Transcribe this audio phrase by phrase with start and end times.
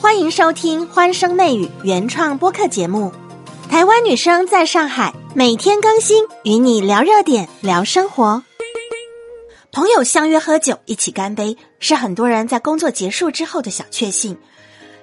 [0.00, 3.12] 欢迎收听《欢声内语》原创播客节目。
[3.68, 8.42] 台湾女生在上海，每天更新，与你聊热点，聊生活。
[9.70, 14.34] 朋友相约喝酒，一起干杯，是很多人在工作结束之后的小确幸。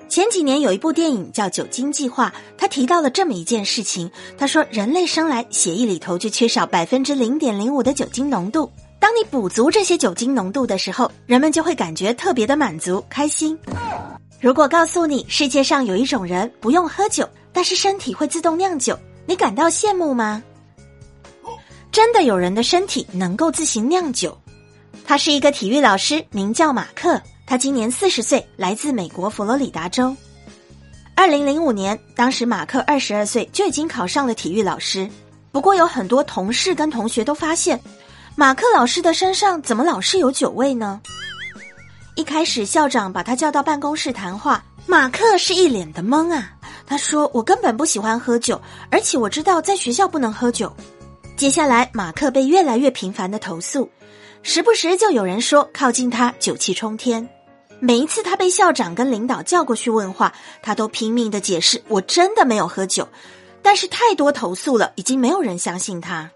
[0.10, 4.10] 前几年有一部电影叫《酒精计划》，他提到了这么一件事情。
[4.36, 8.72] 他说，人类生来血液里头就缺少百分之零点零五的酒精浓度。
[9.00, 13.56] 当你补足这些酒精浓度的时候，人们就会感觉特别的满足、开心。
[14.40, 20.44] 如果告诉你世界上有一种人不用喝酒，但是身体会自动酿酒，你感到羡慕吗？
[21.91, 24.38] 真的有人的身体能够自行酿酒。
[25.04, 27.20] 他是一个体育老师，名叫马克。
[27.48, 30.16] 他今年四十岁，来自美国佛罗里达州。
[31.16, 35.10] 二零零五年，当时马克二十二岁就已经考上了体育老师。
[35.52, 37.80] 不过有很多同事跟同学都发现，
[38.35, 41.02] 马克老师的身上怎么老是有酒味呢？
[42.17, 46.52] 一开始校长把他叫到办公室谈话，马克是一脸的懵啊。
[46.88, 48.59] 他说：“我根本不喜欢喝酒，
[48.90, 50.76] 而且我知道在学校不能喝酒。”
[51.37, 53.87] 接下来，马克被越来越频繁的投诉，
[54.41, 57.29] 时不时就有人说靠近他酒气冲天。
[57.79, 63.07] 每一次他被校长跟领导叫过去问话，他都拼命的解释：“我真的没有喝酒。”
[63.62, 66.31] 但是太多投诉了，已经没有人相信他。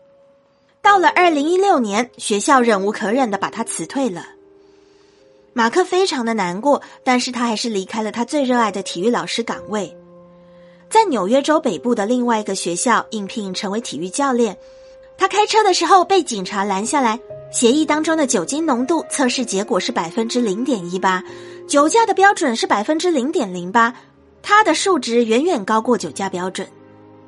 [0.79, 4.23] 到了二零一六年，学校忍无可忍的把他辞退了。
[5.53, 9.95] 马克非常的难过，但是他还是离开了他最热爱的体育老师岗位，
[10.89, 14.57] 在纽约州北部的另外一个学校应聘成为体育教练。
[15.17, 17.19] 他开车的时候被警察拦下来。
[17.51, 21.21] 协议当中的酒精浓度测试结果是百分之零点一八，
[21.67, 23.93] 酒驾的标准是百分之零点零八，
[24.41, 26.65] 他的数值远远高过酒驾标准。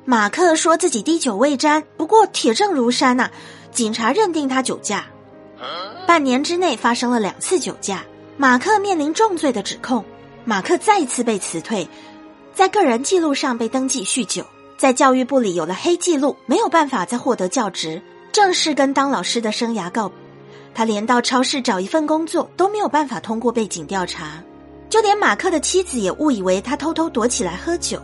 [0.06, 3.30] 马克说自己滴酒未沾，不过铁证如山呐，
[3.70, 5.04] 警察认定他酒驾。
[6.06, 8.02] 半年之内发生了两次酒驾，
[8.36, 10.04] 马克面临重罪的指控。
[10.44, 11.88] 马克再一次被辞退，
[12.52, 14.44] 在个人记录上被登记酗酒，
[14.76, 18.02] 在教育部里有了黑记录，没有办法再获得教职。
[18.32, 20.10] 正式跟当老师的生涯告，
[20.74, 24.42] 他连到超市找一份工作都没有办法通过背景调查，
[24.90, 28.02] 就连马克的妻子也误以为他偷偷躲起来喝酒。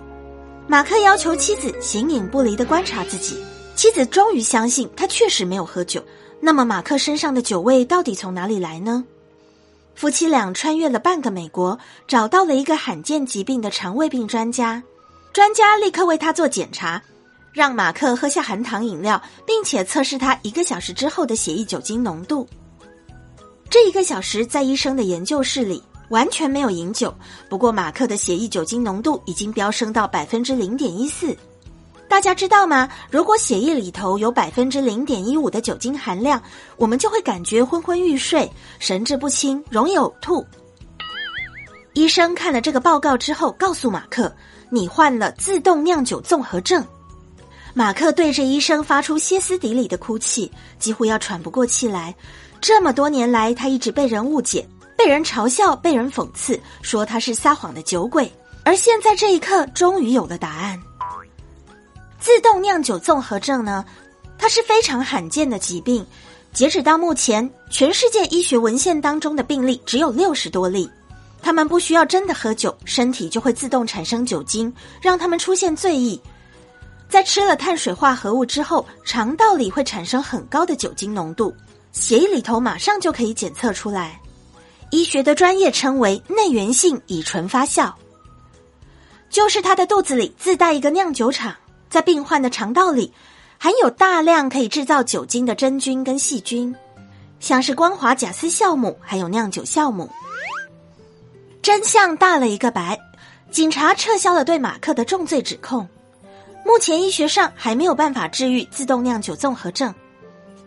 [0.68, 3.36] 马克要求妻子形影不离的观察自己，
[3.74, 6.02] 妻子终于相信他确实没有喝酒。
[6.40, 9.04] 那么马克身上的酒味到底从哪里来呢？
[10.00, 11.78] 夫妻俩穿越了半个美国，
[12.08, 14.82] 找到了一个罕见疾病的肠胃病专家，
[15.30, 17.02] 专家立刻为他做检查。
[17.52, 22.48] 让马克喝下含糖饮料，并且测试他一个小时之后的血液酒精浓度。
[23.68, 27.14] 这一个小时在医生的研究室里完全没有饮酒，
[27.50, 31.36] 不过马克的血液酒精浓度已经飙升到百分之零点一四。
[32.10, 32.88] 大家知道吗？
[33.08, 36.42] 如果血液里头有百分之零点一五的酒精含量，
[36.76, 38.50] 我们就会感觉昏昏欲睡、
[38.80, 40.44] 神志不清、容易呕吐。
[41.92, 44.30] 医生看了这个报告之后，告诉马克
[44.70, 46.84] ：“你患了自动酿酒综合症。”
[47.74, 50.50] 马克对着医生发出歇斯底里的哭泣，
[50.80, 52.12] 几乎要喘不过气来。
[52.60, 54.68] 这么多年来，他一直被人误解、
[54.98, 58.30] 被人嘲笑、被人讽刺，说他是撒谎的酒鬼。
[58.64, 60.76] 而现在这一刻，终于有了答案。
[62.20, 63.84] 自动酿酒综合症呢？
[64.38, 66.06] 它是非常罕见的疾病。
[66.52, 70.88] 截止到目前，全世界医学文献当中的病例只有六十多例。
[71.42, 76.20] 他们不需要真的喝酒，身体就会自动产生酒精，让他们出现醉意。
[77.08, 81.54] 在吃了碳水化合物之后，肠道里会产生很高的酒精浓度，
[81.92, 84.20] 血液里头马上就可以检测出来。
[84.90, 87.92] 医学的专业称为内源性乙醇发酵，
[89.30, 91.54] 就是他的肚子里自带一个酿酒厂，
[91.90, 93.12] 在病患的肠道里
[93.58, 96.74] 含有大量可以制造酒精的真菌跟细菌，
[97.40, 100.08] 像是光滑假丝酵母，还有酿酒酵母。
[101.60, 102.98] 真相大了一个白，
[103.50, 105.86] 警察撤销了对马克的重罪指控。
[106.64, 109.92] 目前医学上还没有办法治愈自动酿酒综合症，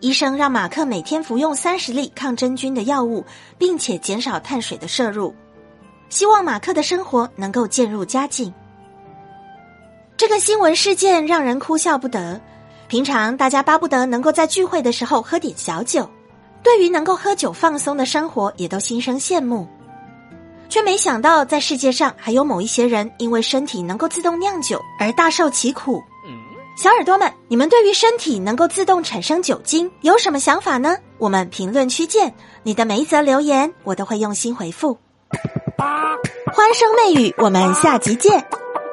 [0.00, 3.24] 医生让马克每天服用三十粒抗真菌的药物，
[3.56, 5.34] 并且减少碳水的摄入，
[6.10, 8.52] 希望马克的生活能够渐入佳境。
[10.16, 12.40] 这个新闻事件让人哭笑不得。
[12.86, 16.08] 平常大家巴不得能够在聚会的时候喝点小酒，
[16.62, 19.66] 对于能够喝酒放松的生活也都心生羡慕。
[20.68, 26.02] 却没想到，在世界上还有某一些人，因为身体能够自动酿酒而大受其苦。
[26.76, 30.96] 小耳朵们，你们对于身体能够自动产生酒精有什么想法呢？
[31.18, 34.98] 我们评论区见，你的每一则留言我都会用心回复。
[36.52, 38.44] 欢声媚语，我们下集见！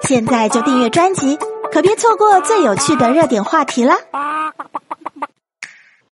[0.07, 1.37] 现在就订阅专辑，
[1.71, 3.95] 可别错过最有趣的热点话题啦！